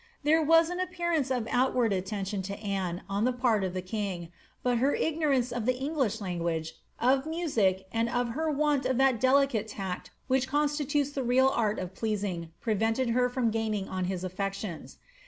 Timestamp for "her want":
8.09-8.87